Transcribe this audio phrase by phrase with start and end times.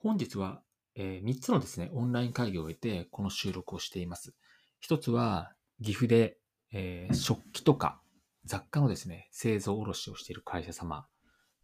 [0.00, 0.62] 本日は、
[0.94, 4.32] え3つのですね、オンライン会議を終えて、この収録をしています。
[4.78, 6.38] 一つは、岐阜で、
[6.72, 8.00] えー、食器とか
[8.44, 11.06] 雑貨のですね、製造卸をしている会社様。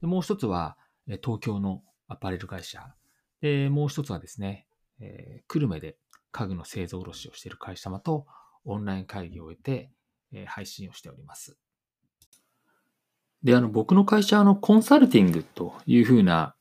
[0.00, 0.76] でもう一つは、
[1.06, 2.94] 東京のアパレル会社。
[3.40, 4.66] で、もう一つはですね、
[5.00, 5.96] えー、久留米で
[6.32, 8.26] 家具の製造卸をしている会社様と
[8.64, 9.90] オンライン会議を終えて、
[10.32, 11.56] え、配信をしております。
[13.44, 16.53] で、あの、僕の会社のコンサルティングというふうな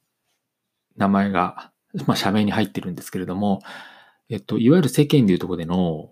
[0.97, 1.71] 名前が、
[2.05, 3.61] まあ、社名に入ってるんですけれども、
[4.29, 6.11] えっと、いわゆる世間でいうとこでの、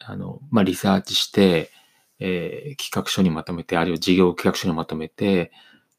[0.00, 1.70] あの、まあ、リサーチして、
[2.18, 5.52] えー、企画書にまとめて、あるいは事業企画書にまとめて、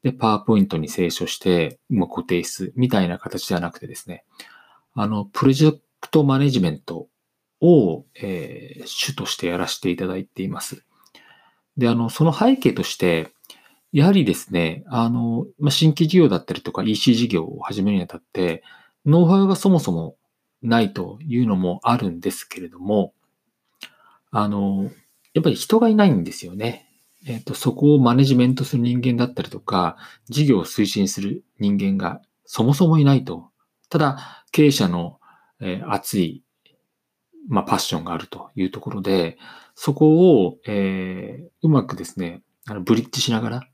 [0.04, 4.26] で、パワーポイントに清書して、まあ、固定室みたいな形ではなくてですね、
[4.94, 7.08] あの、プロジェクトマネジメント
[7.62, 10.86] を、えー、主としてやらせていただいています。
[11.78, 13.32] で、あの、その背景として、
[13.94, 18.64] やはりですね、あの、まあ、新規事業だったりとか EC 事業を始めるにあたって、
[19.06, 20.16] ノウハウがそもそも
[20.64, 23.14] ないというのもあるんですけれども、
[24.32, 24.90] あの、
[25.36, 26.90] やっぱり人がいないんですよね。
[27.28, 33.52] えっ、ー、と、そこをマネジメントする人間だったりとか、事業を推進する人間がそもそもいないと。
[33.90, 35.20] ただ、経営者の、
[35.62, 36.44] えー、熱い、
[37.48, 39.38] まあ、パッションがあるというところで、
[39.76, 43.68] そこを、えー、うまくですね、あのブリッジしながら、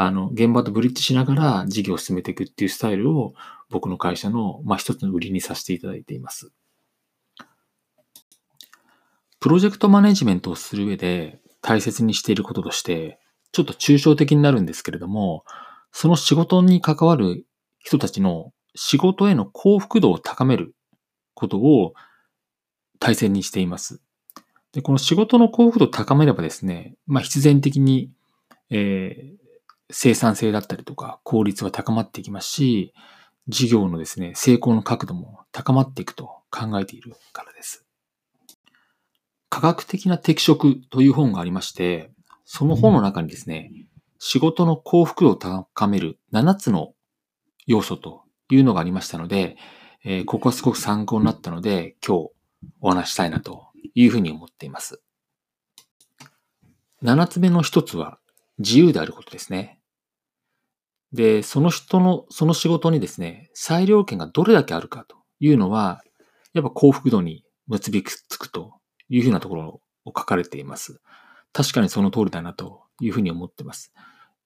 [0.00, 3.34] あの、現場とブリッジしながら事業を進めていくっていうスタイルを
[3.68, 6.52] 僕の会社の、まあ、一つの売りにさせていただいています。
[9.40, 13.18] プロジェクトマネジメントをする上で大切にしていることとして、
[13.50, 15.44] ちょっと抽象的になるんですけれども、
[15.90, 17.44] その仕事に関わる
[17.80, 20.76] 人たちの仕事への幸福度を高める
[21.34, 21.94] ことを
[23.00, 24.00] 大切にしています。
[24.72, 28.12] で、この仕事の幸福度を高めればですね、まあ必然的に、
[28.70, 29.37] えー、
[29.90, 32.92] 生産性だったりとか効率は高まっていきますし、
[33.48, 37.86] 事業のですね、成功の角度も高まっていくと考えているからです。
[39.48, 42.10] 科学的な適職という本がありまして、
[42.44, 43.72] その本の中にですね、
[44.18, 46.92] 仕事の幸福度を高める7つの
[47.66, 49.56] 要素というのがありましたので、
[50.04, 52.30] えー、ここはすごく参考になったので、今日
[52.80, 55.00] お話したいなというふうに思っています。
[57.02, 58.18] 7つ目の一つは
[58.58, 59.77] 自由であることですね。
[61.12, 66.02] で、その人の、その仕事にですね、裁量権がどれだけあるかというのは、
[66.52, 68.74] やっぱ幸福度に結びつくと
[69.08, 71.00] いうふうなところを書かれています。
[71.52, 73.92] 確かにその通りだなというふうに思っています。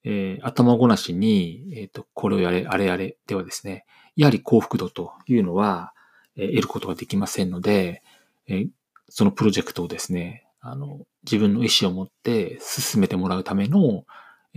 [0.04, 3.84] えー、頭ごなしに、えっ、ー、と、これをやれ、あれやれではですね、
[4.16, 5.92] やはり幸福度というのは、
[6.36, 8.02] えー、得ることができませんので、
[8.48, 8.68] えー、
[9.08, 14.04] そのプロジェクトをですね、あの、自分の意思を持って進めてもらうための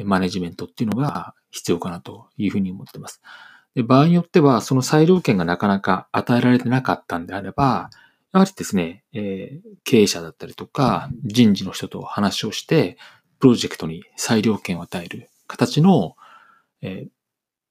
[0.04, 3.22] マネジメントっていうのが必要かなというふうに思っています。
[3.76, 7.90] で場合によっては、その裁量権がなかなか与えられてなかったんであれば、
[8.34, 12.98] やはりですね、えー、経営者だったりとか、人事の人と話をして、
[13.40, 16.16] プロジェクトに裁量権を与える形の、
[16.82, 17.10] えー、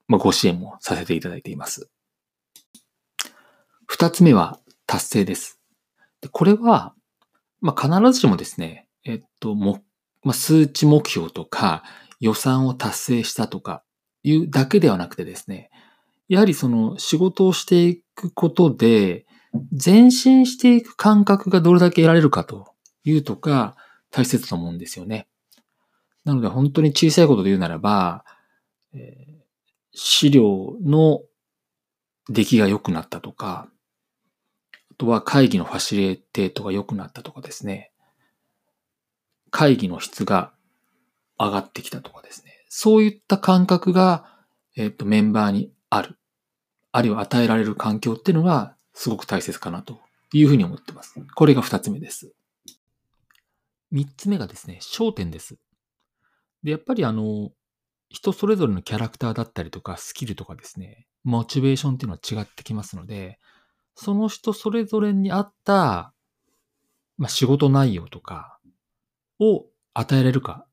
[0.09, 1.91] まあ、ご支援もさせていただいています。
[3.87, 5.61] 二つ目は達成です。
[6.21, 6.94] でこれは、
[7.61, 9.83] まあ、必ずしもですね、えっと、も、
[10.23, 11.83] まあ、数値目標とか
[12.20, 13.82] 予算を達成したとか
[14.22, 15.70] いうだけではなくてですね、
[16.28, 19.26] やはりその仕事をしていくことで、
[19.84, 23.76] 前進していく感覚がどれだけ得られるかというとか、
[24.10, 25.28] 大切と思うんですよね。
[26.25, 28.25] なので本当に小さいことで言うならば、
[28.94, 29.26] え、
[29.92, 31.22] 資料の
[32.28, 33.69] 出来が良くなったとか、
[34.72, 37.92] あとは会議のファシリテートが良くなったとかですね。
[39.50, 40.52] 会議の質が
[41.39, 42.53] 上がってきたとかですね。
[42.69, 44.25] そういった感覚が、
[44.77, 46.19] えっ、と、メンバーにある。
[46.93, 50.00] あるいは与えられる環境っていうのがすごく大切かなと
[50.33, 51.15] いうふうに思ってます。
[51.34, 52.33] これが二つ目です。
[53.91, 55.56] 三つ目がですね、焦点です。
[56.62, 57.50] で、やっぱりあの、
[58.09, 63.38] 人それぞれのキャラクターだったりとか、スキルとかですね、モチベーションっていうのは違ってきますので、
[63.94, 66.12] その人それぞれに合った、
[67.17, 68.58] まあ、仕事内容とか
[69.38, 70.67] を与えられるか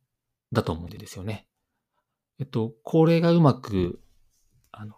[0.52, 1.48] だと思うんですよね。
[2.40, 4.02] えっと、これがうまく、
[4.72, 4.96] あの、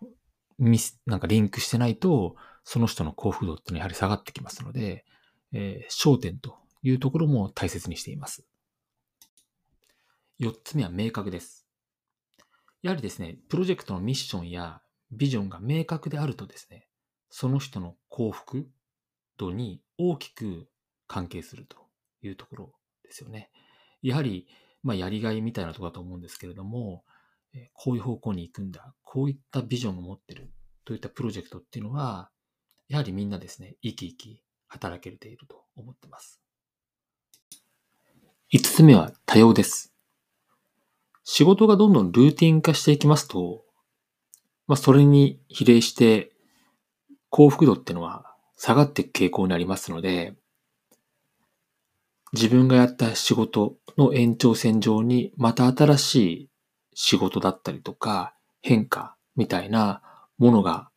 [0.57, 5.05] ミス、なんかリンクしてないと、その人の幸福度ってのはやはり下がってきますので、
[5.51, 8.45] えー、焦点というところも大切にしています。
[10.39, 11.67] 四つ目は明確です。
[12.81, 16.87] やはりですね、プロジェクトのミッションやビジョンが明確であるとですね、
[17.29, 18.67] その人の幸福
[19.37, 20.67] 度に大きく
[21.07, 21.77] 関係すると
[22.21, 22.73] いうところ
[23.03, 23.49] ですよね。
[24.01, 24.47] やはり、
[24.83, 27.03] まあ、やりがいみたいなとこだと思うんですけれども、
[27.73, 30.51] こういう方向に行くんだ、こういったビジョンを持ってる
[30.85, 32.29] といったプロジェクトっていうのは、
[32.89, 36.41] やはりみんなですね、生き生き働けていると思ってます。
[38.53, 39.93] 5つ目は多様です。
[41.23, 43.63] 仕事がどんどんルーティン化していきますと、
[44.67, 46.31] まあ、それに比例して
[47.29, 50.35] 幸福度っていうのは下がっていく傾向にありますので、
[52.33, 56.49] 自分がやった仕事の延長線上にまた新しい
[56.95, 60.01] 仕事だったりとか変化みたいな
[60.39, 60.89] ものが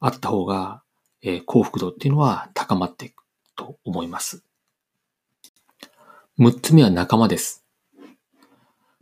[0.00, 0.82] あった方が、
[1.22, 3.22] え、幸福度っていうのは高まっていく
[3.56, 4.42] と思います。
[6.38, 7.66] 6つ目は仲間です。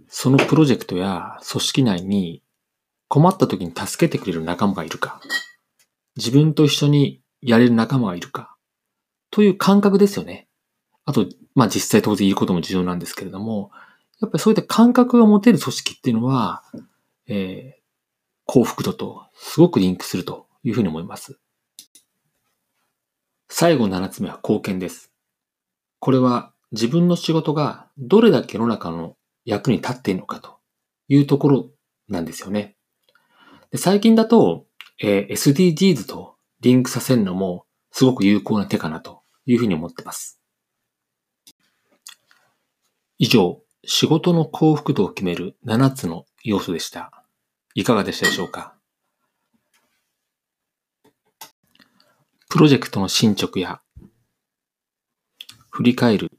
[0.09, 2.43] そのプロジェクトや組織内に
[3.07, 5.21] 困った時に助けてくれる仲間がいるか、
[6.17, 8.57] 自分と一緒にやれる仲間がいるか、
[9.31, 10.48] という感覚ですよね。
[11.09, 13.71] あと、まあ実際当然言うことも重要なんですけれども、
[14.21, 16.63] やっぱりそういった感覚が持てる組織っていうのは、
[17.27, 17.81] えー、
[18.45, 21.39] 幸福度とすごくリンクするというふうに思います。
[23.49, 25.11] 最後7つ目は貢献です。
[25.99, 29.17] これは自分の仕事がどれだけ世の中の
[29.47, 30.59] 役に立っているのかと
[31.09, 31.71] いうところ
[32.11, 32.77] なんですよね。
[33.71, 34.67] で最近だと、
[35.03, 40.38] えー、SDGs とリンクさせるのもすごく有効な手かなというふうに思ってます。
[43.21, 47.25] 以上、仕事の幸福度を決める7つの要素でした。
[47.75, 48.77] いかがでしたでしょうか？
[52.49, 53.81] プロジェクトの進捗や
[55.71, 56.31] 振り返る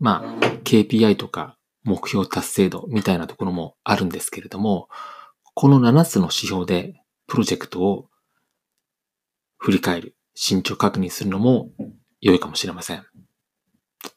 [0.00, 4.88] まあ、KPI とか目標達成度みたいなところもあるんですけれども、
[5.54, 6.94] この7つの指標で
[7.26, 8.08] プロジェクトを
[9.58, 11.70] 振り返る、進捗確認するのも
[12.22, 13.04] 良いかもしれません。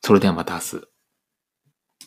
[0.01, 0.94] それではまた明日。